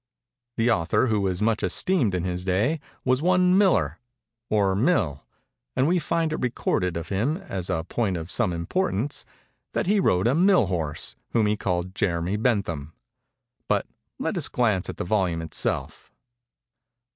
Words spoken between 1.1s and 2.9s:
was much esteemed in his day,